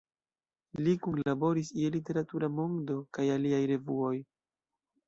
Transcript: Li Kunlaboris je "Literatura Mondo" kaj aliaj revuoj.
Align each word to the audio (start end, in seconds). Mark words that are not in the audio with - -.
Li 0.85 0.95
Kunlaboris 1.03 1.69
je 1.81 1.93
"Literatura 1.97 2.51
Mondo" 2.57 2.99
kaj 3.19 3.31
aliaj 3.39 3.65
revuoj. 3.75 4.15